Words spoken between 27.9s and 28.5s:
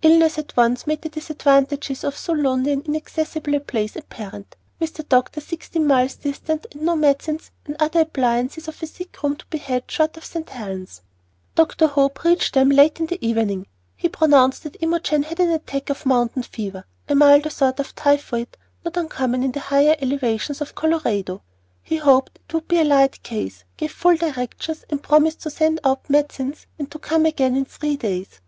days.